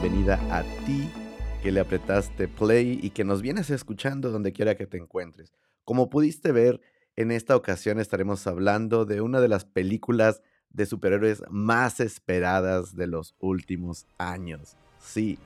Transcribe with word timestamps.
bienvenida 0.00 0.40
a 0.50 0.62
ti 0.86 1.10
que 1.62 1.70
le 1.70 1.80
apretaste 1.80 2.48
play 2.48 2.98
y 3.02 3.10
que 3.10 3.22
nos 3.22 3.42
vienes 3.42 3.68
escuchando 3.68 4.30
donde 4.30 4.54
quiera 4.54 4.74
que 4.74 4.86
te 4.86 4.96
encuentres. 4.96 5.52
Como 5.84 6.08
pudiste 6.08 6.52
ver, 6.52 6.80
en 7.16 7.30
esta 7.30 7.54
ocasión 7.54 8.00
estaremos 8.00 8.46
hablando 8.46 9.04
de 9.04 9.20
una 9.20 9.42
de 9.42 9.48
las 9.48 9.66
películas 9.66 10.40
de 10.70 10.86
superhéroes 10.86 11.42
más 11.50 12.00
esperadas 12.00 12.96
de 12.96 13.08
los 13.08 13.34
últimos 13.40 14.06
años. 14.16 14.74
Sí, 15.00 15.38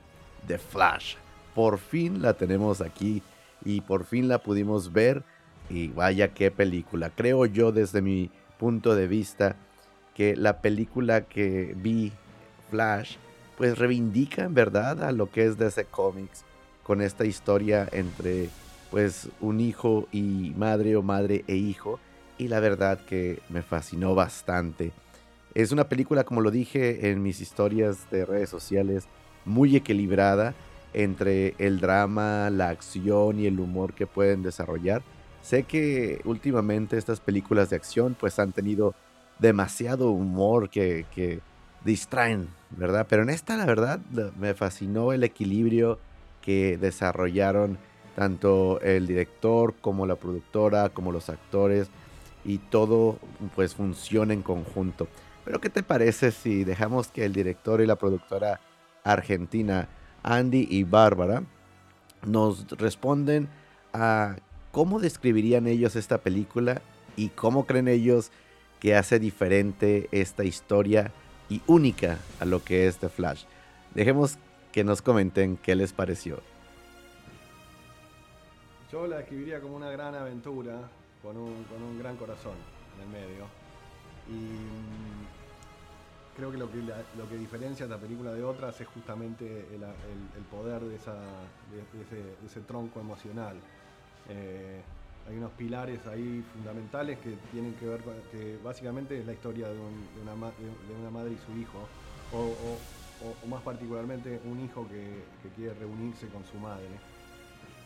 The 0.47 0.57
Flash. 0.57 1.15
Por 1.53 1.77
fin 1.77 2.21
la 2.21 2.35
tenemos 2.35 2.79
aquí 2.79 3.23
y 3.65 3.81
por 3.81 4.05
fin 4.05 4.29
la 4.29 4.41
pudimos 4.41 4.93
ver 4.93 5.23
y 5.69 5.89
vaya 5.89 6.33
qué 6.33 6.49
película. 6.49 7.09
Creo 7.09 7.45
yo 7.45 7.73
desde 7.73 8.01
mi 8.01 8.31
punto 8.57 8.95
de 8.95 9.07
vista 9.07 9.57
que 10.13 10.33
la 10.37 10.61
película 10.61 11.25
que 11.25 11.75
vi, 11.75 12.13
Flash, 12.69 13.17
pues 13.57 13.77
reivindica 13.77 14.43
en 14.43 14.53
verdad 14.53 15.03
a 15.03 15.11
lo 15.11 15.31
que 15.31 15.45
es 15.45 15.57
DC 15.57 15.85
Comics 15.85 16.43
con 16.83 17.01
esta 17.01 17.25
historia 17.25 17.87
entre 17.91 18.49
pues 18.91 19.29
un 19.41 19.59
hijo 19.59 20.07
y 20.11 20.53
madre 20.55 20.95
o 20.95 21.01
madre 21.01 21.43
e 21.47 21.55
hijo 21.55 21.99
y 22.37 22.47
la 22.47 22.59
verdad 22.59 22.99
que 22.99 23.39
me 23.49 23.61
fascinó 23.61 24.15
bastante. 24.15 24.91
Es 25.53 25.71
una 25.71 25.87
película, 25.87 26.25
como 26.25 26.41
lo 26.41 26.51
dije 26.51 27.09
en 27.09 27.23
mis 27.23 27.39
historias 27.39 28.09
de 28.11 28.25
redes 28.25 28.49
sociales, 28.49 29.07
muy 29.45 29.75
equilibrada 29.75 30.53
entre 30.93 31.55
el 31.57 31.79
drama, 31.79 32.49
la 32.49 32.69
acción 32.69 33.39
y 33.39 33.47
el 33.47 33.59
humor 33.59 33.93
que 33.93 34.07
pueden 34.07 34.43
desarrollar. 34.43 35.01
Sé 35.41 35.63
que 35.63 36.21
últimamente 36.25 36.97
estas 36.97 37.19
películas 37.19 37.69
de 37.69 37.75
acción 37.75 38.15
pues 38.19 38.39
han 38.39 38.51
tenido 38.51 38.95
demasiado 39.39 40.11
humor 40.11 40.69
que, 40.69 41.05
que 41.13 41.39
distraen, 41.83 42.47
¿verdad? 42.77 43.07
Pero 43.09 43.23
en 43.23 43.29
esta, 43.29 43.57
la 43.57 43.65
verdad, 43.65 43.99
me 44.39 44.53
fascinó 44.53 45.13
el 45.13 45.23
equilibrio 45.23 45.99
que 46.41 46.77
desarrollaron 46.77 47.77
tanto 48.15 48.79
el 48.81 49.07
director 49.07 49.75
como 49.81 50.05
la 50.05 50.15
productora, 50.15 50.89
como 50.89 51.11
los 51.11 51.29
actores, 51.29 51.89
y 52.43 52.59
todo 52.59 53.17
pues 53.55 53.75
funciona 53.75 54.33
en 54.33 54.41
conjunto. 54.41 55.07
Pero 55.43 55.59
¿qué 55.59 55.69
te 55.69 55.83
parece 55.83 56.31
si 56.31 56.63
dejamos 56.63 57.07
que 57.07 57.25
el 57.25 57.33
director 57.33 57.81
y 57.81 57.85
la 57.85 57.97
productora 57.97 58.61
argentina, 59.03 59.89
Andy 60.23 60.67
y 60.69 60.83
Bárbara, 60.83 61.43
nos 62.25 62.67
responden 62.77 63.49
a 63.93 64.37
cómo 64.71 64.99
describirían 64.99 65.67
ellos 65.67 65.95
esta 65.95 66.19
película 66.19 66.81
y 67.15 67.29
cómo 67.29 67.65
creen 67.65 67.87
ellos 67.87 68.31
que 68.79 68.95
hace 68.95 69.19
diferente 69.19 70.09
esta 70.11 70.43
historia 70.43 71.11
y 71.49 71.61
única 71.67 72.19
a 72.39 72.45
lo 72.45 72.63
que 72.63 72.87
es 72.87 72.97
The 72.97 73.09
Flash. 73.09 73.43
Dejemos 73.93 74.37
que 74.71 74.83
nos 74.83 75.01
comenten 75.01 75.57
qué 75.57 75.75
les 75.75 75.93
pareció. 75.93 76.41
Yo 78.91 79.07
la 79.07 79.17
describiría 79.17 79.59
como 79.59 79.75
una 79.75 79.89
gran 79.89 80.15
aventura 80.15 80.89
con 81.21 81.37
un, 81.37 81.99
gran 81.99 82.17
corazón 82.17 82.53
en 82.95 83.03
el 83.03 83.09
medio. 83.09 83.45
Y 84.27 84.33
mm, 84.33 85.25
creo 86.35 86.51
que 86.51 86.57
lo 86.57 86.71
que, 86.71 86.77
lo 86.77 87.29
que 87.29 87.37
diferencia 87.37 87.85
esta 87.85 87.97
película 87.97 88.31
de 88.31 88.43
otras 88.43 88.79
es 88.79 88.87
justamente 88.87 89.67
el, 89.73 90.43
poder 90.51 90.81
de, 90.81 90.95
esa, 90.95 91.15
ese, 92.45 92.61
tronco 92.61 92.99
emocional. 92.99 93.55
Eh, 94.29 94.81
hay 95.27 95.37
unos 95.37 95.51
pilares 95.53 95.99
ahí 96.07 96.43
fundamentales 96.53 97.17
que 97.19 97.35
tienen 97.51 97.73
que 97.75 97.87
ver 97.87 98.01
con 98.01 98.13
que 98.31 98.59
básicamente 98.63 99.19
es 99.19 99.25
la 99.25 99.33
historia 99.33 99.67
de, 99.67 99.75
una, 100.21 100.33
una, 100.33 101.09
madre 101.09 101.31
y 101.31 101.37
su 101.45 101.59
hijo, 101.59 101.87
o, 102.31 103.47
más 103.47 103.61
particularmente 103.63 104.39
un 104.45 104.59
hijo 104.63 104.87
que, 104.87 105.23
quiere 105.55 105.73
reunirse 105.75 106.27
con 106.27 106.43
su 106.45 106.57
madre. 106.57 106.85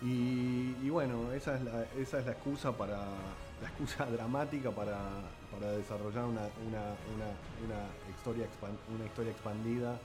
Y, 0.02 0.90
bueno, 0.90 1.32
esa 1.34 1.56
es, 1.56 1.62
la, 1.62 1.84
esa 1.98 2.20
es 2.20 2.26
la 2.26 2.32
excusa 2.32 2.72
para 2.72 2.98
la 2.98 3.68
excusa 3.68 4.06
dramática 4.12 4.72
para, 4.72 4.98
desarrollar 5.78 6.26
una, 6.26 6.48
historia, 8.16 8.48
una 8.96 9.06
historia 9.06 9.32
expandida 9.32 10.00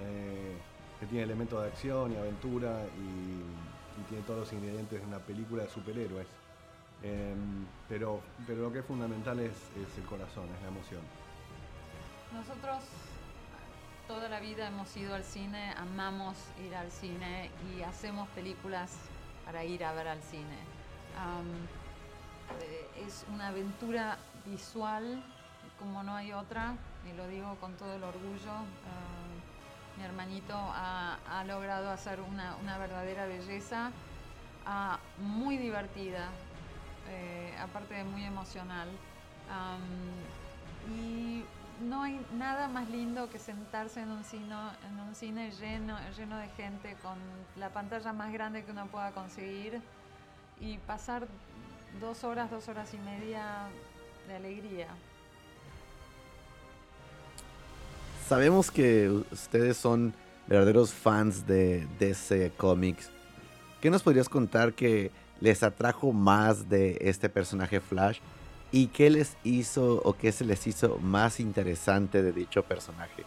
eh, 0.00 0.56
que 1.00 1.06
tiene 1.06 1.24
elementos 1.24 1.60
de 1.60 1.68
acción 1.68 2.12
y 2.12 2.16
aventura 2.16 2.84
y 2.96 4.08
tiene 4.08 4.24
todos 4.24 4.40
los 4.40 4.52
ingredientes 4.52 5.00
de 5.00 5.06
una 5.06 5.18
película 5.18 5.64
de 5.64 5.68
superhéroes. 5.68 6.41
Em, 7.02 7.66
pero, 7.88 8.20
pero 8.46 8.62
lo 8.62 8.72
que 8.72 8.78
es 8.78 8.84
fundamental 8.84 9.38
es, 9.40 9.52
el 9.96 10.04
corazón, 10.04 10.48
es 10.56 10.62
la 10.62 10.68
emoción. 10.68 11.02
Nosotros 12.32 12.84
toda 14.06 14.28
la 14.28 14.40
vida 14.40 14.68
hemos 14.68 14.96
ido 14.96 15.14
al 15.14 15.24
cine, 15.24 15.72
amamos 15.76 16.36
ir 16.64 16.74
al 16.74 16.90
cine 16.90 17.50
y 17.74 17.82
hacemos 17.82 18.28
películas 18.30 18.96
para 19.44 19.64
ir 19.64 19.84
a 19.84 19.92
ver 19.92 20.08
al 20.08 20.22
cine. 20.22 20.58
Eh, 22.60 23.04
es 23.06 23.24
una 23.32 23.48
aventura 23.48 24.18
visual 24.46 25.22
como 25.78 26.02
no 26.04 26.14
hay 26.14 26.32
otra, 26.32 26.76
y 27.10 27.16
lo 27.16 27.26
digo 27.26 27.56
con 27.56 27.74
todo 27.74 27.94
el 27.94 28.04
orgullo. 28.04 28.52
mi 29.96 30.04
hermanito 30.04 30.54
ha, 30.54 31.44
logrado 31.46 31.90
hacer 31.90 32.20
una, 32.20 32.78
verdadera 32.78 33.26
belleza, 33.26 33.90
ah, 34.64 35.00
muy 35.18 35.56
divertida, 35.56 36.28
eh, 37.12 37.54
aparte 37.60 37.94
de 37.94 38.04
muy 38.04 38.24
emocional. 38.24 38.88
y 40.88 41.44
no 41.82 42.02
hay 42.02 42.20
nada 42.36 42.68
más 42.68 42.88
lindo 42.90 43.28
que 43.28 43.38
sentarse 43.38 44.00
en 44.00 44.10
un 44.10 44.24
cine, 44.24 44.54
en 44.88 45.00
un 45.00 45.14
cine 45.14 45.50
lleno, 45.50 45.96
lleno 46.16 46.38
de 46.38 46.48
gente, 46.48 46.96
con 47.02 47.18
la 47.56 47.70
pantalla 47.70 48.12
más 48.12 48.32
grande 48.32 48.64
que 48.64 48.70
uno 48.70 48.86
pueda 48.86 49.10
conseguir 49.12 49.80
y 50.60 50.78
pasar 50.78 51.26
dos 52.00 52.24
horas, 52.24 52.50
dos 52.50 52.68
horas 52.68 52.92
y 52.94 52.98
media 52.98 53.68
de 54.28 54.36
alegría. 54.36 54.88
Sabemos 58.28 58.70
que 58.70 59.10
ustedes 59.30 59.76
son 59.76 60.14
verdaderos 60.46 60.92
fans 60.92 61.46
de 61.46 61.86
DC 61.98 62.52
Comics. 62.56 63.10
¿Qué 63.80 63.90
nos 63.90 64.02
podrías 64.02 64.28
contar 64.28 64.72
que 64.72 65.10
les 65.42 65.64
atrajo 65.64 66.12
más 66.12 66.68
de 66.68 66.96
este 67.00 67.28
personaje 67.28 67.80
Flash 67.80 68.20
y 68.70 68.86
qué 68.86 69.10
les 69.10 69.36
hizo 69.42 70.00
o 70.04 70.12
qué 70.12 70.30
se 70.30 70.44
les 70.44 70.64
hizo 70.68 70.98
más 70.98 71.40
interesante 71.40 72.22
de 72.22 72.32
dicho 72.32 72.62
personaje. 72.62 73.24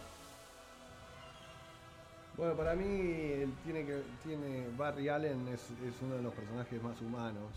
Bueno, 2.38 2.54
para 2.54 2.74
mí 2.74 3.52
tiene 3.64 3.84
que 3.84 4.02
tiene 4.24 4.66
Barry 4.78 5.10
Allen 5.10 5.46
es, 5.48 5.60
uno 6.00 6.16
de 6.16 6.22
los 6.22 6.32
personajes 6.32 6.82
más 6.82 6.98
humanos. 7.02 7.52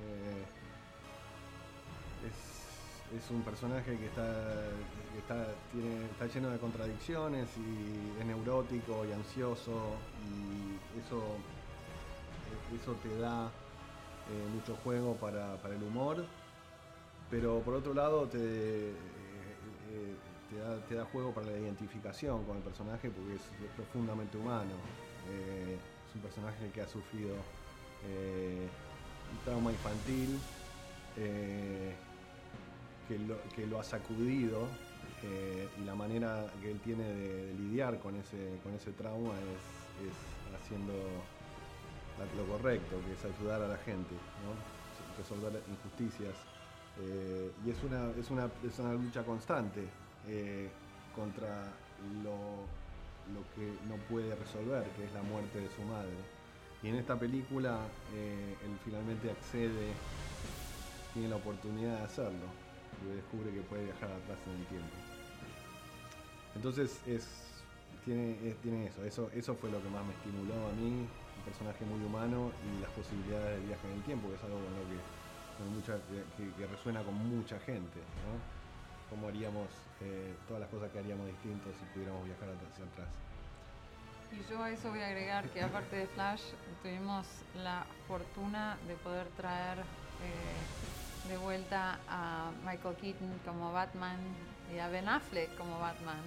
Eh, 0.00 0.44
es, 2.28 3.30
un 3.30 3.42
personaje 3.42 3.98
que 3.98 4.06
está, 4.06 4.26
está, 5.18 5.46
tiene, 5.70 6.06
está 6.06 6.26
lleno 6.28 6.48
de 6.48 6.58
contradicciones 6.58 7.46
y 7.58 8.18
es 8.18 8.26
neurótico 8.26 9.04
y 9.04 9.12
ansioso 9.12 9.96
y 10.24 10.98
eso, 10.98 11.22
eso 12.74 12.94
te 13.02 13.18
da 13.18 13.50
eh, 14.30 14.48
mucho 14.54 14.76
juego 14.84 15.16
para, 15.16 15.56
el 15.74 15.82
humor, 15.82 16.24
pero 17.30 17.60
por 17.60 17.74
otro 17.74 17.92
lado 17.92 18.28
te, 18.28 18.38
eh, 18.38 18.92
eh, 19.90 20.14
te, 20.88 20.94
da, 20.94 21.04
juego 21.06 21.32
para 21.32 21.50
la 21.50 21.58
identificación 21.58 22.44
con 22.44 22.56
el 22.56 22.62
personaje 22.62 23.10
porque 23.10 23.34
es, 23.34 23.42
profundamente 23.74 24.38
humano. 24.38 24.74
es 25.28 26.14
un 26.14 26.20
personaje 26.20 26.70
que 26.72 26.82
ha 26.82 26.88
sufrido 26.88 27.34
un 27.34 29.40
trauma 29.44 29.72
infantil, 29.72 30.38
que 33.08 33.66
lo, 33.66 33.80
ha 33.80 33.82
sacudido 33.82 34.68
y 35.80 35.84
la 35.84 35.94
manera 35.94 36.46
que 36.60 36.70
él 36.70 36.80
tiene 36.80 37.04
de, 37.04 37.54
lidiar 37.54 37.98
con 37.98 38.14
ese, 38.16 38.58
con 38.62 38.74
ese 38.74 38.92
trauma 38.92 39.34
es 39.34 40.62
haciendo 40.62 40.92
correcto, 42.62 42.96
que 43.04 43.12
es 43.12 43.36
ayudar 43.36 43.60
a 43.60 43.68
la 43.68 43.76
gente, 43.78 44.14
resolver 45.18 45.60
injusticias. 45.68 46.34
Eh, 47.00 47.50
y 47.66 47.70
es 47.70 47.82
una, 47.82 48.10
es, 48.18 48.30
una, 48.30 48.48
es 48.62 48.78
una 48.78 48.92
lucha 48.92 49.24
constante 49.24 49.88
eh, 50.28 50.70
contra 51.14 51.72
lo, 52.22 52.62
lo, 53.34 53.42
que 53.56 53.66
no 53.88 53.96
puede 54.08 54.34
resolver, 54.36 54.84
que 54.96 55.04
es 55.04 55.12
la 55.12 55.22
muerte 55.22 55.58
de 55.58 55.68
su 55.70 55.82
madre. 55.82 56.14
Y 56.82 56.88
en 56.88 56.96
esta 56.96 57.18
película 57.18 57.80
eh, 58.14 58.56
él 58.64 58.78
finalmente 58.84 59.30
accede, 59.30 59.92
tiene 61.14 61.28
la 61.28 61.36
oportunidad 61.36 61.98
de 61.98 62.04
hacerlo 62.04 62.46
y 63.04 63.16
descubre 63.16 63.52
que 63.52 63.60
puede 63.62 63.84
viajar 63.84 64.10
atrás 64.10 64.38
en 64.46 64.60
el 64.60 64.66
tiempo. 64.66 64.94
Entonces 66.54 67.00
es, 67.06 67.51
tiene, 68.04 68.34
tiene 68.62 68.86
eso, 68.86 69.04
eso, 69.04 69.30
eso 69.34 69.54
fue 69.54 69.70
lo 69.70 69.82
que 69.82 69.88
más 69.88 70.04
me 70.04 70.12
estimuló 70.12 70.54
a 70.68 70.72
mí 70.72 71.06
personaje 71.42 71.84
muy 71.84 72.02
humano 72.04 72.52
y 72.64 72.80
las 72.80 72.90
posibilidades 72.90 73.58
del 73.58 73.66
viaje 73.66 73.86
en 73.88 73.94
el 73.94 74.02
tiempo, 74.02 74.28
que 74.28 74.34
es 74.36 74.44
algo 74.44 74.58
que, 76.56 76.66
resuena 76.66 77.02
con 77.02 77.14
mucha 77.14 77.58
gente. 77.60 77.98
¿no? 78.24 78.38
¿Cómo 79.10 79.28
haríamos 79.28 79.68
eh, 80.00 80.34
todas 80.48 80.60
las 80.60 80.70
cosas 80.70 80.90
que 80.90 80.98
haríamos 80.98 81.26
distintos 81.26 81.74
si 81.78 81.84
pudiéramos 81.92 82.24
viajar 82.24 82.48
hacia 82.48 82.84
atrás? 82.84 83.08
Y 84.32 84.50
yo 84.50 84.62
a 84.62 84.70
eso 84.70 84.88
voy 84.88 85.00
a 85.00 85.08
agregar 85.08 85.48
que 85.50 85.62
aparte 85.62 85.96
de 85.96 86.06
Flash, 86.06 86.42
tuvimos 86.82 87.26
la 87.54 87.84
fortuna 88.08 88.78
de 88.88 88.94
poder 88.96 89.26
traer 89.36 89.78
eh, 89.78 91.28
de 91.28 91.36
vuelta 91.36 91.98
a 92.08 92.50
Michael 92.64 92.96
Keaton 92.96 93.38
como 93.44 93.72
Batman 93.72 94.18
y 94.74 94.78
a 94.78 94.88
Ben 94.88 95.06
Affleck 95.06 95.54
como 95.58 95.78
Batman, 95.78 96.22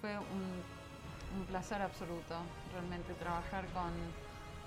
fue 0.00 0.18
un, 0.18 0.80
placer 1.48 1.80
absoluto 1.80 2.34
realmente 2.72 3.14
trabajar 3.14 3.64
con 3.68 3.92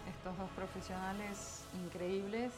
estos 0.09 0.37
dos 0.37 0.49
profesionales 0.51 1.65
increíbles. 1.73 2.53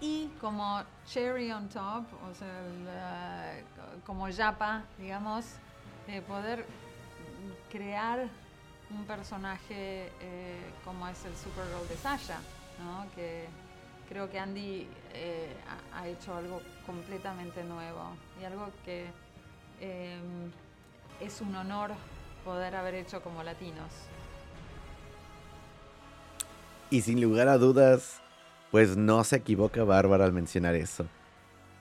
y 0.00 0.28
como 0.40 0.82
cherry 1.06 1.50
on 1.50 1.68
top, 1.68 2.04
o 2.30 2.34
sea, 2.34 3.62
como 4.04 4.28
yapa, 4.28 4.84
digamos, 4.98 5.46
poder 6.28 6.66
crear 7.70 8.28
un 8.90 9.04
personaje 9.04 10.10
eh, 10.20 10.72
como 10.84 11.06
es 11.08 11.24
el 11.24 11.36
Supergirl 11.36 11.88
de 11.88 11.96
Sasha, 11.96 12.40
¿no? 12.82 13.06
que 13.14 13.46
creo 14.08 14.28
que 14.28 14.38
Andy 14.38 14.88
eh, 15.14 15.54
ha, 15.94 16.08
hecho 16.08 16.34
algo 16.34 16.60
completamente 16.84 17.62
nuevo 17.62 18.16
y 18.40 18.44
algo 18.44 18.70
que 18.84 19.06
em, 19.80 20.50
es 21.20 21.40
un 21.40 21.54
honor 21.54 21.92
poder 22.44 22.74
haber 22.76 22.94
hecho 22.94 23.22
como 23.22 23.42
latinos. 23.42 23.90
Y 26.90 27.02
sin 27.02 27.20
lugar 27.20 27.48
a 27.48 27.58
dudas, 27.58 28.20
pues 28.70 28.96
no 28.96 29.22
se 29.24 29.36
equivoca 29.36 29.84
Bárbara 29.84 30.24
al 30.24 30.32
mencionar 30.32 30.74
eso. 30.74 31.06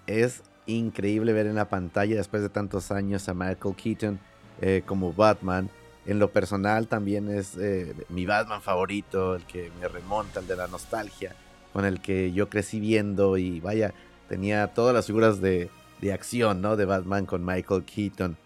Es 0.07 0.43
increíble 0.65 1.33
ver 1.33 1.47
en 1.47 1.55
la 1.55 1.69
pantalla 1.69 2.15
después 2.15 2.41
de 2.41 2.49
tantos 2.49 2.91
años 2.91 3.27
a 3.27 3.33
Michael 3.33 3.75
Keaton 3.75 4.19
eh, 4.61 4.83
como 4.85 5.13
Batman. 5.13 5.69
En 6.05 6.19
lo 6.19 6.31
personal 6.31 6.87
también 6.87 7.29
es 7.29 7.55
eh, 7.57 7.95
mi 8.09 8.25
Batman 8.25 8.61
favorito, 8.61 9.35
el 9.35 9.45
que 9.45 9.71
me 9.79 9.87
remonta, 9.87 10.39
el 10.39 10.47
de 10.47 10.55
la 10.55 10.67
nostalgia, 10.67 11.35
con 11.73 11.85
el 11.85 12.01
que 12.01 12.31
yo 12.31 12.49
crecí 12.49 12.79
viendo 12.79 13.37
y 13.37 13.59
vaya, 13.59 13.93
tenía 14.27 14.67
todas 14.73 14.93
las 14.93 15.05
figuras 15.05 15.41
de, 15.41 15.69
de 16.01 16.13
acción, 16.13 16.61
¿no? 16.61 16.75
De 16.75 16.85
Batman 16.85 17.25
con 17.25 17.45
Michael 17.45 17.83
Keaton. 17.83 18.37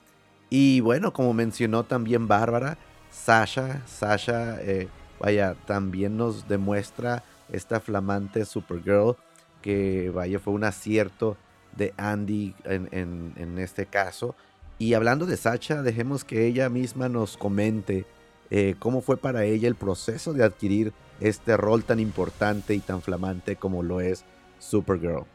Y 0.50 0.82
bueno, 0.82 1.14
como 1.14 1.34
mencionó 1.34 1.84
también 1.84 2.28
Bárbara, 2.28 2.78
Sasha, 3.12 3.82
Sasha 3.88 4.62
eh, 4.62 4.88
vaya, 5.20 5.56
también 5.66 6.18
nos 6.18 6.48
demuestra 6.48 7.24
esta 7.52 7.80
flamante 7.80 8.46
Supergirl 8.46 9.16
que, 9.62 10.12
vaya, 10.14 10.40
fue 10.40 10.54
un 10.54 10.64
acierto 10.64 11.38
de 11.76 11.94
Andy 11.98 12.54
en, 12.66 13.58
este 13.58 13.86
caso. 13.86 14.36
Y 14.78 14.94
hablando 14.94 15.26
de 15.26 15.38
Sacha, 15.38 15.82
dejemos 15.82 16.24
que 16.24 16.46
ella 16.46 16.70
misma 16.70 17.10
nos 17.10 17.38
comente 17.38 18.06
eh, 18.50 18.76
cómo 18.80 19.02
fue 19.02 19.18
para 19.18 19.46
ella 19.46 19.68
el 19.68 19.76
proceso 19.76 20.34
de 20.34 20.44
adquirir 20.44 20.94
este 21.20 21.56
rol 21.58 21.84
tan 21.84 22.00
importante 22.00 22.76
y 22.76 22.80
tan 22.80 23.02
flamante 23.02 23.56
como 23.56 23.82
lo 23.82 24.02
es 24.02 24.26
Supergirl. 24.60 25.26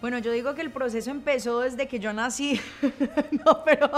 Bueno, 0.00 0.18
yo 0.18 0.30
digo 0.30 0.54
que 0.54 0.62
el 0.62 0.70
proceso 0.70 1.10
empezó 1.10 1.60
desde 1.60 1.88
que 1.88 1.98
yo 1.98 2.12
nací. 2.12 2.60
no, 3.44 3.64
pero 3.64 3.90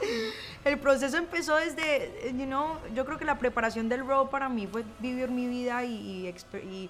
el 0.64 0.78
proceso 0.78 1.16
empezó 1.16 1.56
desde, 1.56 2.34
you 2.36 2.46
yo 2.94 3.04
creo 3.06 3.18
que 3.18 3.24
la 3.24 3.38
preparación 3.38 3.88
del 3.88 4.06
rol 4.06 4.28
para 4.28 4.50
mí 4.50 4.66
fue 4.66 4.84
vivir 4.98 5.30
mi 5.30 5.46
vida 5.48 5.84
y, 5.84 6.26
eh, 6.26 6.88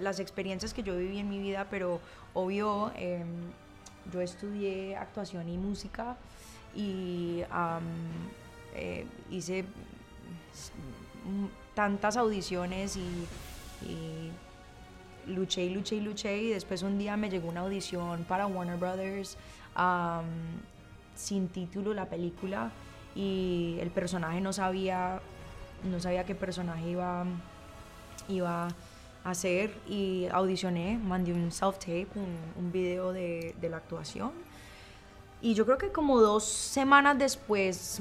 las 0.00 0.20
experiencias 0.20 0.74
que 0.74 0.82
yo 0.82 0.96
viví 0.96 1.18
en 1.18 1.28
mi 1.30 1.38
vida, 1.38 1.66
pero 1.70 2.00
obvio, 2.34 2.92
em, 2.96 3.26
yo 4.12 4.20
estudié 4.20 4.96
actuación 4.96 5.48
y 5.48 5.56
música 5.56 6.16
y 6.74 7.42
eh, 8.74 9.06
hice 9.30 9.64
tantas 11.74 12.18
audiciones 12.18 12.96
y 12.96 14.30
luché 15.28 15.64
y 15.64 15.70
luché 15.70 15.96
y 15.96 16.00
luché 16.00 16.42
y 16.42 16.50
después 16.50 16.82
un 16.82 16.98
día 16.98 17.16
me 17.16 17.30
llegó 17.30 17.48
una 17.48 17.60
audición 17.60 18.24
para 18.24 18.46
Warner 18.46 18.76
Brothers 18.76 19.36
sin 21.14 21.48
título 21.48 21.94
la 21.94 22.06
película 22.06 22.70
y 23.14 23.76
el 23.80 23.90
personaje 23.90 24.40
no 24.40 24.52
sabía 24.52 25.20
no 25.84 26.00
sabía 26.00 26.24
qué 26.24 26.34
personaje 26.34 26.90
iba 26.90 27.24
iba 28.28 28.68
a 29.24 29.30
hacer 29.30 29.74
y 29.88 30.26
audicioné 30.30 30.98
mandé 30.98 31.32
un 31.32 31.50
self 31.50 31.78
tape 31.78 32.08
un, 32.14 32.36
un 32.58 32.72
video 32.72 33.12
de, 33.12 33.54
de 33.60 33.68
la 33.68 33.78
actuación. 33.78 34.30
Y 35.42 35.54
yo 35.54 35.66
creo 35.66 35.76
que 35.76 35.92
como 35.92 36.20
dos 36.20 36.44
semanas 36.44 37.18
después 37.18 38.00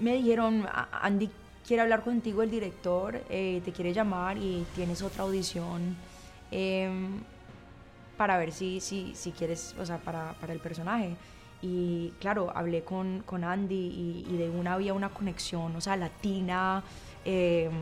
me 0.00 0.14
dijeron 0.14 0.66
Andy 0.92 1.30
quiere 1.66 1.82
hablar 1.82 2.02
contigo 2.02 2.42
el 2.42 2.50
director 2.50 3.22
eh, 3.28 3.60
te 3.64 3.72
quiere 3.72 3.92
llamar 3.92 4.38
y 4.38 4.66
tienes 4.74 5.02
otra 5.02 5.24
audición 5.24 5.94
Em, 6.50 7.20
para 8.16 8.36
ver 8.36 8.52
si, 8.52 8.80
si, 8.80 9.14
si 9.14 9.32
quieres, 9.32 9.74
o 9.78 9.86
sea, 9.86 9.98
para, 9.98 10.34
para, 10.34 10.52
el 10.52 10.60
personaje. 10.60 11.16
Y 11.62 12.12
claro, 12.20 12.52
hablé 12.54 12.82
con, 12.82 13.22
con 13.24 13.44
Andy 13.44 14.24
y, 14.28 14.36
de 14.36 14.50
una 14.50 14.74
había 14.74 14.94
una 14.94 15.10
conexión, 15.10 15.74
o 15.76 15.80
sea, 15.80 15.96
latina. 15.96 16.82
Em, 17.24 17.72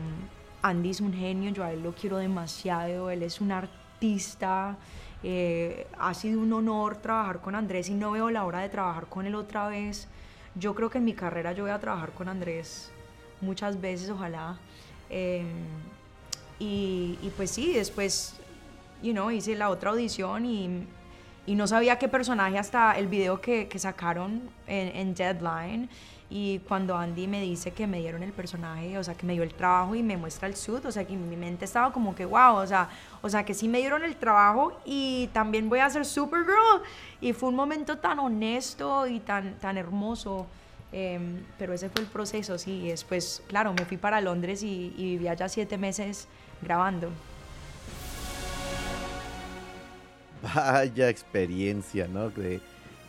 Andy 0.61 0.89
es 0.91 1.01
un 1.01 1.13
genio, 1.13 1.51
yo 1.51 1.63
a 1.63 1.71
él 1.73 1.83
lo 1.83 1.93
quiero 1.93 2.17
demasiado, 2.17 3.09
él 3.09 3.23
es 3.23 3.41
un 3.41 3.51
artista. 3.51 4.77
Eh, 5.23 5.87
ha 5.97 6.13
sido 6.13 6.39
un 6.39 6.53
honor 6.53 6.97
trabajar 6.97 7.41
con 7.41 7.55
Andrés 7.55 7.89
y 7.89 7.93
no 7.93 8.11
veo 8.11 8.29
la 8.29 8.45
hora 8.45 8.59
de 8.61 8.69
trabajar 8.69 9.07
con 9.07 9.25
él 9.25 9.35
otra 9.35 9.67
vez. 9.67 10.07
Yo 10.55 10.75
creo 10.75 10.89
que 10.89 10.99
en 10.99 11.05
mi 11.05 11.13
carrera 11.13 11.51
yo 11.53 11.63
voy 11.63 11.71
a 11.71 11.79
trabajar 11.79 12.11
con 12.11 12.29
Andrés 12.29 12.91
muchas 13.41 13.79
veces, 13.81 14.09
ojalá. 14.09 14.57
Em, 15.09 15.47
y, 16.59 17.17
y, 17.21 17.31
pues 17.35 17.51
sí, 17.51 17.73
después 17.73 18.39
you 19.01 19.13
know, 19.13 19.31
hice 19.31 19.55
la 19.55 19.69
otra 19.69 19.91
audición 19.91 20.45
y, 20.45 20.87
y 21.45 21.55
no 21.55 21.67
sabía 21.67 21.97
qué 21.97 22.07
personaje 22.07 22.57
hasta 22.57 22.93
el 22.93 23.07
video 23.07 23.41
que, 23.41 23.67
que 23.67 23.79
sacaron 23.79 24.41
en, 24.67 24.95
en, 24.95 25.15
Deadline. 25.15 25.89
Y 26.31 26.59
cuando 26.59 26.95
Andy 26.95 27.25
me 27.27 27.41
dice 27.41 27.71
que 27.71 27.87
me 27.87 27.99
dieron 27.99 28.21
el 28.21 28.31
personaje, 28.31 28.95
o 28.99 29.03
sea, 29.03 29.15
que 29.15 29.25
me 29.25 29.33
dio 29.33 29.41
el 29.41 29.53
trabajo 29.55 29.95
y 29.95 30.03
me 30.03 30.15
muestra 30.15 30.47
el 30.47 30.55
suit, 30.55 30.85
o 30.85 30.91
sea, 30.91 31.05
que 31.05 31.15
mi 31.15 31.35
mente 31.35 31.65
estaba 31.65 31.91
como 31.91 32.13
que, 32.13 32.23
wow, 32.23 32.57
o 32.57 32.67
sea, 32.67 32.89
o 33.23 33.29
sea, 33.29 33.43
que 33.43 33.55
sí 33.55 33.67
me 33.67 33.79
dieron 33.79 34.03
el 34.03 34.15
trabajo 34.15 34.79
y 34.85 35.27
también 35.33 35.69
voy 35.69 35.79
a 35.79 35.89
ser 35.89 36.05
Supergirl. 36.05 36.83
Y 37.19 37.33
fue 37.33 37.49
un 37.49 37.55
momento 37.55 37.97
tan 37.97 38.19
honesto 38.19 39.07
y 39.07 39.19
tan, 39.19 39.55
tan 39.55 39.77
hermoso. 39.77 40.45
Em, 40.91 41.43
pero 41.57 41.73
ese 41.73 41.89
fue 41.89 42.01
el 42.01 42.07
proceso, 42.07 42.57
sí. 42.59 42.83
Y 42.83 42.89
después, 42.89 43.43
claro, 43.47 43.73
me 43.73 43.85
fui 43.85 43.97
para 43.97 44.21
Londres 44.21 44.61
y, 44.61 44.93
y 44.97 45.17
viví 45.17 45.27
allá 45.27 45.49
siete 45.49 45.77
meses 45.77 46.27
grabando. 46.61 47.09
Vaya 50.41 51.09
experiencia, 51.09 52.07
¿no? 52.07 52.29
De, 52.29 52.61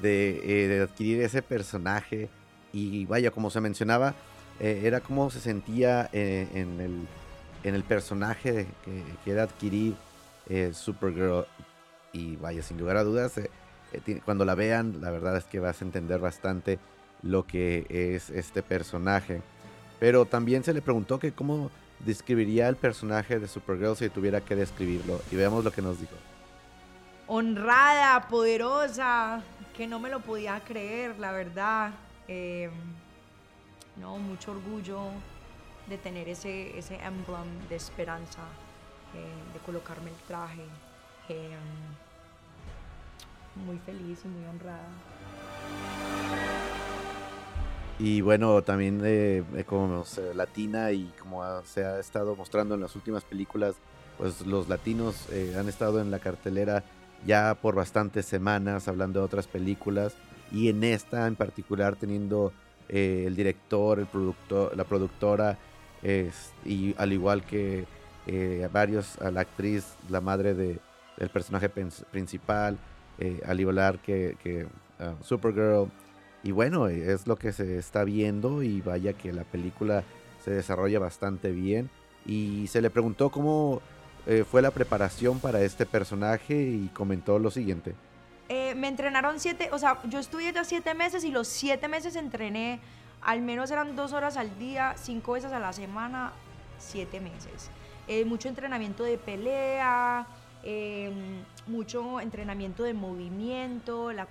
eh, 0.02 0.66
de, 0.68 0.80
adquirir 0.82 1.22
ese 1.22 1.42
personaje. 1.42 2.28
Y 2.72 3.04
vaya, 3.06 3.30
como 3.30 3.50
se 3.50 3.60
mencionaba, 3.60 4.14
eh, 4.60 4.82
era 4.84 5.00
como 5.00 5.30
se 5.30 5.40
sentía 5.40 6.08
eh, 6.12 6.48
en, 6.54 6.80
el, 6.80 7.06
en 7.64 7.74
el 7.74 7.82
personaje 7.84 8.66
que, 8.84 9.02
que 9.24 9.30
era 9.30 9.44
adquirir 9.44 9.94
Supergirl. 10.72 11.46
Y 12.12 12.36
vaya, 12.36 12.62
sin 12.62 12.78
lugar 12.78 12.96
a 12.96 13.04
dudas, 13.04 13.40
cuando 14.24 14.44
la 14.44 14.56
vean, 14.56 15.00
la 15.00 15.10
verdad 15.10 15.36
es 15.36 15.44
que 15.44 15.60
vas 15.60 15.80
a 15.80 15.84
entender 15.84 16.18
bastante 16.18 16.80
lo 17.22 17.46
que 17.46 17.86
es 17.88 18.30
este 18.30 18.62
personaje. 18.62 19.42
Pero 20.00 20.26
también 20.26 20.64
se 20.64 20.72
le 20.72 20.82
preguntó 20.82 21.20
que 21.20 21.32
cómo 21.32 21.70
describiría 22.00 22.68
el 22.68 22.76
personaje 22.76 23.38
de 23.38 23.46
Supergirl 23.46 23.96
si 23.96 24.08
tuviera 24.08 24.40
que 24.40 24.56
describirlo. 24.56 25.20
Y 25.30 25.36
veamos 25.36 25.62
lo 25.62 25.70
que 25.70 25.82
nos 25.82 26.00
dijo 26.00 26.16
honrada, 27.32 28.26
poderosa, 28.26 29.40
que 29.76 29.86
no 29.86 30.00
me 30.00 30.10
lo 30.10 30.18
podía 30.18 30.58
creer, 30.60 31.16
la 31.20 31.30
verdad. 31.30 31.92
Em, 32.26 32.72
no, 33.96 34.18
mucho 34.18 34.50
orgullo 34.50 34.98
de 35.88 35.96
tener 35.96 36.28
ese, 36.28 36.76
ese 36.76 36.96
emblem 36.96 37.68
de 37.68 37.76
esperanza, 37.76 38.42
eh, 39.14 39.52
de 39.52 39.60
colocarme 39.60 40.10
el 40.10 40.16
traje. 40.26 40.64
Em, 41.28 41.60
muy 43.64 43.78
feliz 43.78 44.22
y 44.24 44.28
muy 44.28 44.44
honrada. 44.46 44.88
Y 48.00 48.22
bueno, 48.22 48.62
también 48.62 49.02
eh, 49.04 49.44
como 49.66 50.04
latina 50.34 50.90
y 50.90 51.12
como 51.20 51.44
se 51.62 51.84
ha 51.84 52.00
estado 52.00 52.34
mostrando 52.34 52.74
en 52.74 52.80
las 52.80 52.96
últimas 52.96 53.22
películas, 53.22 53.76
pues 54.18 54.44
los 54.46 54.68
latinos 54.68 55.28
eh, 55.30 55.54
han 55.56 55.68
estado 55.68 56.00
en 56.00 56.10
la 56.10 56.18
cartelera 56.18 56.82
ya 57.26 57.56
por 57.60 57.74
bastantes 57.74 58.26
semanas 58.26 58.88
hablando 58.88 59.20
de 59.20 59.26
otras 59.26 59.46
películas 59.46 60.14
y 60.50 60.68
en 60.68 60.84
esta 60.84 61.26
en 61.26 61.36
particular 61.36 61.96
teniendo 61.96 62.52
eh, 62.88 63.24
el 63.26 63.36
director, 63.36 63.98
el 63.98 64.06
productor, 64.06 64.76
la 64.76 64.84
productora 64.84 65.58
y 66.64 66.94
al 66.96 67.12
igual 67.12 67.44
que 67.44 67.84
eh, 68.26 68.68
varios, 68.72 69.20
a 69.20 69.30
la 69.30 69.40
actriz, 69.40 69.94
la 70.08 70.20
madre 70.20 70.54
de, 70.54 70.78
del 71.16 71.28
personaje 71.30 71.68
principal, 71.68 72.78
eh, 73.18 73.40
al 73.46 73.60
igual 73.60 74.00
que, 74.02 74.36
que 74.42 74.64
uh, 74.64 75.22
Supergirl. 75.22 75.90
Y 76.42 76.52
bueno, 76.52 76.88
es 76.88 77.26
lo 77.26 77.36
que 77.36 77.52
se 77.52 77.78
está 77.78 78.04
viendo 78.04 78.62
y 78.62 78.80
vaya 78.80 79.12
que 79.12 79.32
la 79.32 79.44
película 79.44 80.04
se 80.44 80.50
desarrolla 80.50 80.98
bastante 80.98 81.50
bien. 81.50 81.90
Y 82.24 82.66
se 82.68 82.80
le 82.80 82.90
preguntó 82.90 83.30
cómo 83.30 83.82
eh, 84.26 84.44
fue 84.48 84.62
la 84.62 84.70
preparación 84.70 85.40
para 85.40 85.60
este 85.62 85.86
personaje 85.86 86.54
y 86.54 86.90
comentó 86.92 87.38
lo 87.38 87.50
siguiente. 87.50 87.94
Eh, 88.48 88.74
me 88.74 88.88
entrenaron 88.88 89.38
siete, 89.38 89.68
o 89.72 89.78
sea, 89.78 89.98
yo 90.08 90.18
estudié 90.18 90.52
ya 90.52 90.64
siete 90.64 90.92
meses 90.94 91.22
y 91.24 91.30
los 91.30 91.46
siete 91.46 91.86
meses 91.86 92.16
entrené, 92.16 92.80
al 93.22 93.42
menos 93.42 93.70
eran 93.70 93.94
dos 93.94 94.12
horas 94.12 94.36
al 94.36 94.58
día, 94.58 94.94
cinco 94.96 95.32
veces 95.32 95.52
a 95.52 95.60
la 95.60 95.72
semana, 95.72 96.32
siete 96.78 97.20
meses. 97.20 97.70
Eh, 98.08 98.24
mucho 98.24 98.48
entrenamiento 98.48 99.04
de 99.04 99.18
pelea, 99.18 100.26
em, 100.64 101.44
mucho 101.68 102.20
entrenamiento 102.20 102.82
de 102.82 102.92
movimiento, 102.92 104.12
la, 104.12 104.26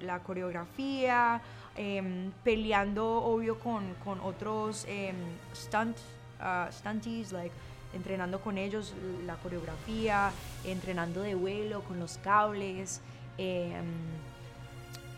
la 0.00 0.18
coreografía, 0.18 1.40
em, 1.74 2.30
peleando 2.44 3.24
obvio 3.24 3.58
con, 3.58 3.94
con 4.04 4.20
otros 4.20 4.84
em, 4.86 5.16
stunt, 5.54 5.96
uh, 6.40 6.70
stunties, 6.70 7.32
like 7.32 7.54
entrenando 7.92 8.40
con 8.40 8.58
ellos 8.58 8.94
la 9.26 9.36
coreografía, 9.36 10.30
entrenando 10.64 11.22
de 11.22 11.34
vuelo 11.34 11.82
con 11.82 11.98
los 11.98 12.18
cables. 12.18 13.00
Em, 13.38 13.84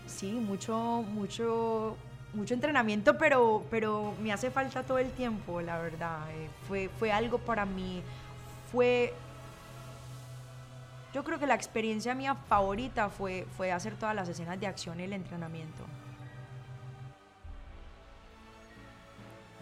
sí, 0.06 0.32
mucho, 0.32 1.04
mucho, 1.08 1.96
mucho 2.32 2.54
entrenamiento, 2.54 3.16
pero, 3.18 3.64
pero 3.70 4.14
me 4.22 4.32
hace 4.32 4.50
falta 4.50 4.82
todo 4.82 4.98
el 4.98 5.10
tiempo, 5.12 5.60
la 5.60 5.78
verdad. 5.78 6.30
Eh, 6.32 6.48
fue, 6.68 6.90
fue 6.98 7.12
algo 7.12 7.38
para 7.38 7.64
mí, 7.66 8.02
fue... 8.70 9.12
Yo 11.12 11.22
creo 11.22 11.38
que 11.38 11.46
la 11.46 11.54
experiencia 11.54 12.12
mía 12.16 12.34
favorita 12.34 13.08
fue, 13.08 13.46
fue 13.56 13.70
hacer 13.70 13.94
todas 13.94 14.16
las 14.16 14.28
escenas 14.28 14.58
de 14.58 14.66
acción 14.66 14.98
y 14.98 15.04
el 15.04 15.12
entrenamiento. 15.12 15.84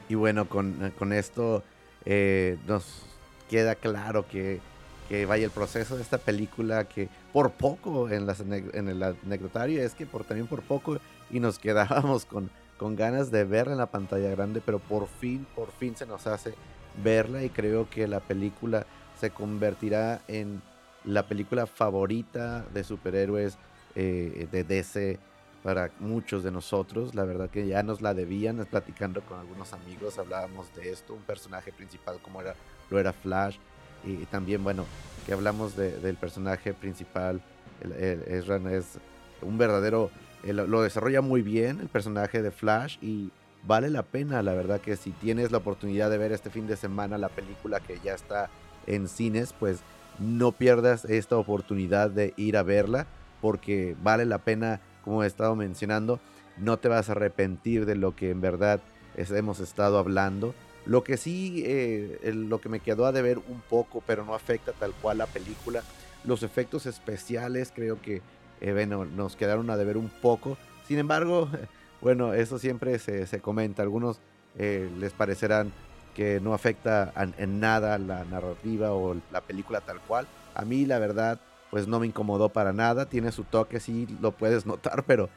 Y 0.09 0.15
bueno, 0.15 0.49
con, 0.49 0.93
con 0.99 1.13
esto 1.13 1.63
eh, 2.05 2.59
nos 2.67 3.03
queda 3.49 3.75
claro 3.75 4.27
que 4.29 4.61
que 5.09 5.27
vaya 5.27 5.45
el 5.45 5.51
proceso 5.51 5.97
de 5.97 6.03
esta 6.03 6.17
película 6.17 6.85
que 6.85 7.11
por 7.35 7.51
poco 7.51 8.09
en, 8.09 8.27
las, 8.27 8.41
en 8.41 8.89
el 8.89 9.03
anecdotario 9.03 9.83
es 9.83 9.95
que 9.95 10.07
por, 10.07 10.25
también 10.25 10.47
por 10.47 10.63
poco 10.63 10.99
y 11.31 11.39
nos 11.39 11.59
quedábamos 11.59 12.25
con, 12.25 12.51
con 12.79 12.97
ganas 12.97 13.31
de 13.31 13.45
verla 13.45 13.73
en 13.73 13.79
la 13.79 13.91
pantalla 13.91 14.31
grande, 14.31 14.63
pero 14.65 14.79
por 14.79 15.07
fin, 15.07 15.47
por 15.55 15.71
fin 15.73 15.97
se 15.97 16.07
nos 16.07 16.27
hace 16.27 16.55
verla 17.03 17.43
y 17.45 17.51
creo 17.51 17.91
que 17.91 18.07
la 18.07 18.21
película 18.21 18.87
se 19.21 19.31
convertirá 19.31 20.23
en 20.29 20.63
la 21.05 21.27
película 21.27 21.67
favorita 21.67 22.65
de 22.73 22.83
superhéroes 22.83 23.59
eh, 23.95 24.49
de 24.51 24.65
DC 24.65 25.19
para 25.63 25.91
muchos 26.01 26.43
de 26.43 26.51
nosotros. 26.51 27.15
La 27.15 27.25
verdad 27.25 27.51
que 27.51 27.67
ya 27.67 27.83
nos 27.83 28.01
la 28.03 28.15
debían, 28.15 28.67
platicando 28.71 29.21
con 29.23 29.39
algunos 29.39 29.73
amigos, 29.73 30.19
hablábamos 30.19 30.75
de 30.75 30.91
esto, 30.91 31.15
un 31.15 31.23
personaje 31.23 31.73
principal 31.73 32.19
como 32.21 32.41
era, 32.41 32.55
lo 32.91 32.99
era 32.99 33.13
Flash, 33.13 33.57
y, 34.05 34.17
también, 34.27 34.65
bueno, 34.65 34.85
que 35.27 35.33
hablamos 35.33 35.77
del 35.77 36.17
personaje 36.17 36.75
principal, 36.75 37.41
el, 37.81 38.23
es 38.23 38.99
un 39.43 39.59
verdadero, 39.59 40.11
lo 40.45 40.83
desarrolla 40.83 41.21
muy 41.21 41.43
bien 41.43 41.81
el 41.81 41.89
personaje 41.89 42.43
de 42.43 42.51
Flash 42.51 42.99
y 43.01 43.31
vale 43.65 43.91
la 43.91 44.03
pena, 44.03 44.43
la 44.43 44.55
verdad 44.55 44.81
que 44.81 44.97
si 44.97 45.11
tienes 45.13 45.53
la 45.53 45.59
oportunidad 45.59 46.11
de 46.11 46.19
ver 46.19 46.33
este 46.33 46.51
fin 46.51 46.67
de 46.67 46.77
semana 46.77 47.17
la 47.19 47.29
película 47.29 47.81
que 47.81 48.01
ya 48.03 48.15
está 48.15 48.51
en 48.87 49.07
cines, 49.07 49.53
pues 49.53 49.81
no 50.19 50.53
pierdas 50.53 51.05
esta 51.05 51.37
oportunidad 51.37 52.11
de 52.11 52.35
ir 52.37 52.57
a 52.57 52.63
verla 52.63 53.07
porque 53.41 53.97
vale 54.03 54.25
la 54.25 54.39
pena, 54.39 54.81
como 55.03 55.23
he 55.23 55.27
estado 55.27 55.55
mencionando, 55.57 56.21
no 56.57 56.79
te 56.79 56.89
vas 56.89 57.09
a 57.09 57.13
arrepentir 57.13 57.87
de 57.87 57.95
lo 57.95 58.15
que 58.15 58.31
en 58.31 58.41
verdad 58.41 58.81
hemos 59.17 59.61
estado 59.61 59.99
hablando. 59.99 60.55
Lo 60.85 61.05
que 61.05 61.17
sí, 61.17 61.63
eh, 61.65 62.33
lo 62.35 62.61
que 62.61 62.69
me 62.69 62.81
quedó 62.81 63.07
a 63.07 63.13
deber 63.13 63.39
un 63.39 63.61
poco, 63.69 64.03
pero 64.07 64.25
no 64.25 64.35
afecta 64.35 64.73
tal 64.73 64.93
cual 64.95 65.19
la 65.19 65.27
película, 65.27 65.83
los 66.25 66.43
efectos 66.43 66.87
especiales 66.87 67.73
creo 67.75 68.01
que 68.01 68.21
eh, 68.61 68.73
bueno, 68.73 69.05
nos 69.05 69.37
quedaron 69.37 69.71
a 69.71 69.77
deber 69.77 69.97
un 69.97 70.09
poco. 70.09 70.57
Sin 70.87 70.99
embargo, 70.99 71.49
bueno, 72.01 72.33
eso 72.33 72.59
siempre 72.59 72.99
se, 72.99 73.27
se 73.27 73.41
comenta. 73.41 73.83
Algunos 73.83 74.21
eh, 74.57 74.91
les 74.99 75.13
parecerán 75.13 75.73
que 76.15 76.41
no 76.41 76.53
afecta 76.53 77.13
en 77.39 77.59
nada 77.59 77.97
la 77.99 78.25
narrativa 78.25 78.93
o 78.93 79.17
la 79.33 79.41
película 79.41 79.81
tal 79.81 80.01
cual. 80.01 80.27
A 80.55 80.65
mí 80.65 80.85
la 80.85 80.99
verdad, 80.99 81.41
pues 81.73 81.89
no 81.89 81.99
me 81.99 82.07
incomodó 82.07 82.51
para 82.51 82.75
nada. 82.75 83.07
Tiene 83.07 83.33
su 83.33 83.45
toque, 83.45 83.81
sí 83.81 84.07
lo 84.21 84.33
puedes 84.33 84.67
notar, 84.67 85.05
pero, 85.07 85.31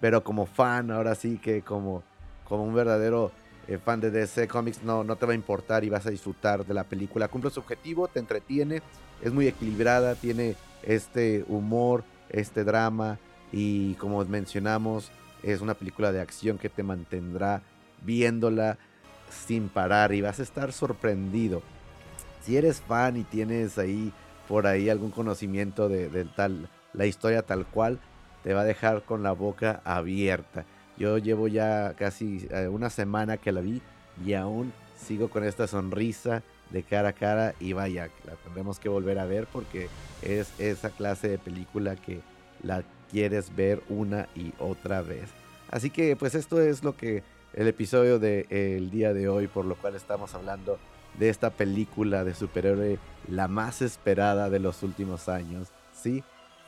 pero 0.00 0.22
como 0.22 0.44
fan, 0.44 0.90
ahora 0.90 1.14
sí 1.14 1.38
que 1.38 1.62
como, 1.62 2.02
como 2.46 2.64
un 2.64 2.74
verdadero 2.74 3.32
eh, 3.66 3.78
fan 3.78 3.98
de 3.98 4.10
DC 4.10 4.48
Comics 4.48 4.82
no, 4.82 5.02
no 5.02 5.16
te 5.16 5.24
va 5.24 5.32
a 5.32 5.34
importar 5.34 5.84
y 5.84 5.88
vas 5.88 6.04
a 6.04 6.10
disfrutar 6.10 6.66
de 6.66 6.74
la 6.74 6.84
película. 6.84 7.28
Cumple 7.28 7.50
su 7.50 7.60
objetivo, 7.60 8.06
te 8.06 8.20
entretiene, 8.20 8.82
es 9.22 9.32
muy 9.32 9.48
equilibrada, 9.48 10.14
tiene 10.14 10.56
este 10.82 11.46
humor, 11.48 12.04
este 12.28 12.64
drama 12.64 13.18
y 13.50 13.94
como 13.94 14.22
mencionamos, 14.26 15.10
es 15.42 15.62
una 15.62 15.72
película 15.72 16.12
de 16.12 16.20
acción 16.20 16.58
que 16.58 16.68
te 16.68 16.82
mantendrá 16.82 17.62
viéndola 18.02 18.76
sin 19.30 19.70
parar 19.70 20.12
y 20.12 20.20
vas 20.20 20.38
a 20.38 20.42
estar 20.42 20.70
sorprendido. 20.70 21.62
Si 22.42 22.58
eres 22.58 22.82
fan 22.82 23.16
y 23.16 23.24
tienes 23.24 23.78
ahí 23.78 24.12
por 24.48 24.66
ahí 24.66 24.88
algún 24.88 25.10
conocimiento 25.10 25.88
de, 25.88 26.08
de 26.08 26.24
tal, 26.24 26.68
la 26.94 27.06
historia 27.06 27.42
tal 27.42 27.66
cual, 27.66 28.00
te 28.42 28.54
va 28.54 28.62
a 28.62 28.64
dejar 28.64 29.02
con 29.02 29.22
la 29.22 29.32
boca 29.32 29.82
abierta. 29.84 30.64
Yo 30.96 31.18
llevo 31.18 31.48
ya 31.48 31.94
casi 31.96 32.48
eh, 32.50 32.68
una 32.68 32.90
semana 32.90 33.36
que 33.36 33.52
la 33.52 33.60
vi 33.60 33.82
y 34.24 34.32
aún 34.32 34.72
sigo 34.96 35.28
con 35.28 35.44
esta 35.44 35.66
sonrisa 35.66 36.42
de 36.70 36.82
cara 36.82 37.10
a 37.10 37.12
cara 37.12 37.54
y 37.60 37.72
vaya, 37.72 38.10
la 38.26 38.34
tendremos 38.36 38.78
que 38.78 38.88
volver 38.88 39.18
a 39.18 39.26
ver 39.26 39.46
porque 39.52 39.88
es 40.22 40.52
esa 40.58 40.90
clase 40.90 41.28
de 41.28 41.38
película 41.38 41.96
que 41.96 42.20
la 42.62 42.82
quieres 43.10 43.54
ver 43.54 43.82
una 43.88 44.28
y 44.34 44.52
otra 44.58 45.02
vez. 45.02 45.28
Así 45.70 45.90
que 45.90 46.16
pues 46.16 46.34
esto 46.34 46.60
es 46.60 46.82
lo 46.82 46.96
que 46.96 47.22
el 47.54 47.68
episodio 47.68 48.18
del 48.18 48.90
día 48.90 49.14
de 49.14 49.28
hoy 49.28 49.46
por 49.46 49.64
lo 49.64 49.76
cual 49.76 49.94
estamos 49.94 50.34
hablando 50.34 50.78
de 51.18 51.28
esta 51.28 51.50
película 51.50 52.24
de 52.24 52.34
superhéroe 52.34 52.98
la 53.28 53.48
más 53.48 53.82
esperada 53.82 54.50
de 54.50 54.60
los 54.60 54.82
últimos 54.82 55.28
años, 55.28 55.68
¿sí? 55.92 56.22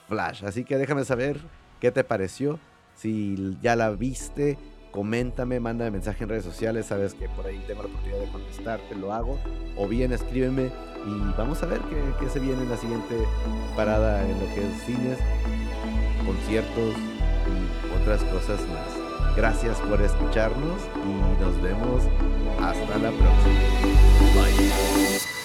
Flash. 0.08 0.44
Así 0.44 0.64
que 0.64 0.76
déjame 0.76 1.04
saber 1.04 1.40
qué 1.80 1.90
te 1.90 2.04
pareció 2.04 2.58
si 3.00 3.56
ya 3.62 3.76
la 3.76 3.90
viste, 3.90 4.58
coméntame, 4.92 5.58
mándame 5.58 5.90
mensaje 5.90 6.24
en 6.24 6.30
redes 6.30 6.44
sociales, 6.44 6.86
sabes 6.86 7.14
que 7.14 7.28
por 7.30 7.46
ahí 7.46 7.62
tengo 7.66 7.82
la 7.82 7.88
oportunidad 7.88 8.20
de 8.20 8.28
contestarte, 8.28 8.94
lo 8.94 9.14
hago. 9.14 9.38
O 9.76 9.88
bien 9.88 10.12
escríbeme 10.12 10.70
y 11.06 11.38
vamos 11.38 11.62
a 11.62 11.66
ver 11.66 11.80
qué, 12.18 12.28
se 12.28 12.40
viene 12.40 12.62
en 12.62 12.68
la 12.68 12.76
siguiente 12.76 13.16
parada 13.74 14.22
en 14.22 14.38
lo 14.38 14.54
que 14.54 14.66
es 14.66 14.82
cines, 14.84 15.18
conciertos 16.26 16.94
y 17.46 18.02
otras 18.02 18.22
cosas 18.24 18.60
más. 18.68 18.99
Gracias 19.40 19.78
por 19.78 20.02
escucharnos 20.02 20.82
y 21.02 21.42
nos 21.42 21.62
vemos 21.62 22.02
hasta 22.60 22.98
la 22.98 23.10
próxima. 23.10 23.60
Bye. 24.34 25.39